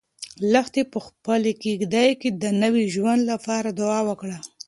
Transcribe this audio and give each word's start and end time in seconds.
لښتې 0.53 0.81
په 0.93 0.99
خپلې 1.07 1.51
کيږدۍ 1.63 2.09
کې 2.21 2.29
د 2.41 2.43
نوي 2.61 2.85
ژوند 2.93 3.21
لپاره 3.31 3.69
دعا 3.79 3.99
وکړه. 4.09 4.37